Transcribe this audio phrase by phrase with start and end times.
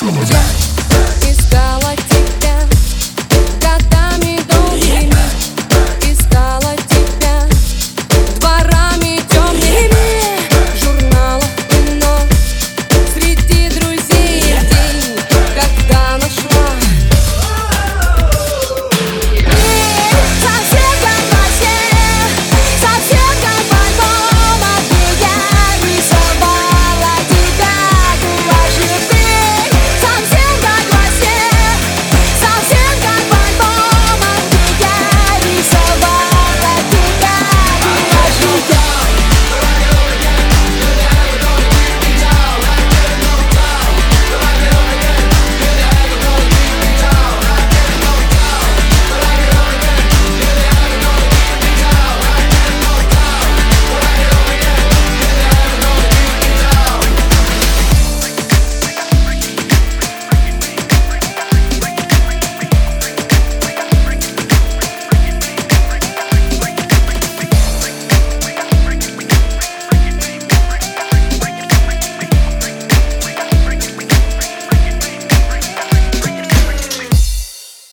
[0.00, 0.69] 父母在